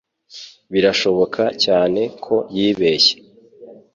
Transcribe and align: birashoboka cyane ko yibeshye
birashoboka 0.73 1.43
cyane 1.63 2.01
ko 2.23 2.35
yibeshye 2.55 3.15